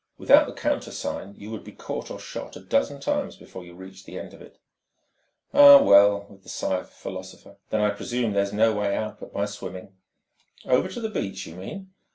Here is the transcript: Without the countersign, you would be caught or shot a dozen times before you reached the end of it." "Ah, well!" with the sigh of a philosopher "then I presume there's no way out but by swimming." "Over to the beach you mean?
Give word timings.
Without 0.17 0.47
the 0.47 0.53
countersign, 0.53 1.35
you 1.37 1.51
would 1.51 1.63
be 1.63 1.71
caught 1.71 2.09
or 2.09 2.17
shot 2.17 2.55
a 2.55 2.59
dozen 2.59 2.99
times 2.99 3.35
before 3.37 3.63
you 3.63 3.75
reached 3.75 4.07
the 4.07 4.17
end 4.17 4.33
of 4.33 4.41
it." 4.41 4.57
"Ah, 5.53 5.79
well!" 5.79 6.25
with 6.27 6.41
the 6.41 6.49
sigh 6.49 6.77
of 6.79 6.85
a 6.85 6.87
philosopher 6.87 7.57
"then 7.69 7.81
I 7.81 7.91
presume 7.91 8.33
there's 8.33 8.51
no 8.51 8.73
way 8.73 8.95
out 8.95 9.19
but 9.19 9.31
by 9.31 9.45
swimming." 9.45 9.93
"Over 10.65 10.87
to 10.87 11.01
the 11.01 11.09
beach 11.11 11.45
you 11.45 11.53
mean? 11.53 11.91